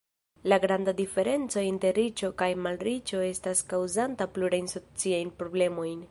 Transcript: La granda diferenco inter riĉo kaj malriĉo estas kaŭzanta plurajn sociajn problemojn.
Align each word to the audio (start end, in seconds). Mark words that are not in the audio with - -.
La 0.51 0.57
granda 0.61 0.93
diferenco 0.99 1.61
inter 1.65 1.93
riĉo 1.99 2.29
kaj 2.41 2.49
malriĉo 2.67 3.21
estas 3.27 3.61
kaŭzanta 3.75 4.27
plurajn 4.39 4.71
sociajn 4.75 5.33
problemojn. 5.43 5.99